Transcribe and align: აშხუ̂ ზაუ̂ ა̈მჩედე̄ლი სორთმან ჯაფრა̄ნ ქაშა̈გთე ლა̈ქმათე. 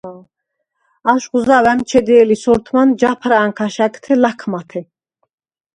აშხუ̂ 1.11 1.39
ზაუ̂ 1.45 1.67
ა̈მჩედე̄ლი 1.71 2.35
სორთმან 2.43 2.89
ჯაფრა̄ნ 2.99 3.49
ქაშა̈გთე 3.57 4.13
ლა̈ქმათე. 4.21 4.81